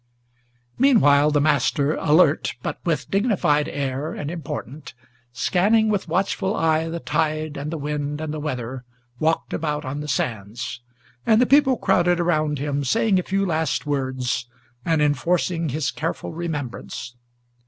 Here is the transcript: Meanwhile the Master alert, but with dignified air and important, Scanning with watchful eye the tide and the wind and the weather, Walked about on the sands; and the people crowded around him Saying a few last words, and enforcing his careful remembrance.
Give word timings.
Meanwhile 0.79 1.29
the 1.29 1.39
Master 1.39 1.93
alert, 1.93 2.55
but 2.63 2.79
with 2.83 3.11
dignified 3.11 3.67
air 3.69 4.13
and 4.13 4.31
important, 4.31 4.95
Scanning 5.31 5.89
with 5.89 6.07
watchful 6.07 6.55
eye 6.55 6.89
the 6.89 6.99
tide 6.99 7.55
and 7.55 7.69
the 7.71 7.77
wind 7.77 8.19
and 8.19 8.33
the 8.33 8.39
weather, 8.39 8.83
Walked 9.19 9.53
about 9.53 9.85
on 9.85 9.99
the 9.99 10.07
sands; 10.07 10.81
and 11.23 11.39
the 11.39 11.45
people 11.45 11.77
crowded 11.77 12.19
around 12.19 12.57
him 12.57 12.83
Saying 12.83 13.19
a 13.19 13.21
few 13.21 13.45
last 13.45 13.85
words, 13.85 14.47
and 14.83 15.03
enforcing 15.03 15.69
his 15.69 15.91
careful 15.91 16.33
remembrance. 16.33 17.15